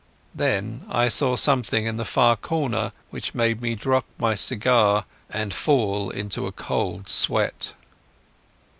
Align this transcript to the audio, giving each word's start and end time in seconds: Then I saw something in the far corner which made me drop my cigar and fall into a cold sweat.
Then 0.33 0.87
I 0.89 1.09
saw 1.09 1.35
something 1.35 1.85
in 1.85 1.97
the 1.97 2.05
far 2.05 2.35
corner 2.35 2.91
which 3.11 3.35
made 3.35 3.61
me 3.61 3.75
drop 3.75 4.05
my 4.17 4.33
cigar 4.33 5.05
and 5.29 5.53
fall 5.53 6.09
into 6.09 6.47
a 6.47 6.51
cold 6.51 7.07
sweat. 7.07 7.75